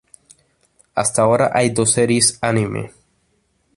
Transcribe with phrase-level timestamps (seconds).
[0.95, 2.91] Hasta ahora hay dos series anime.